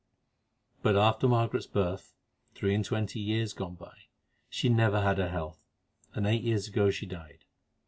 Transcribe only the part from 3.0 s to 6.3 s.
years gone by, she never had her health, and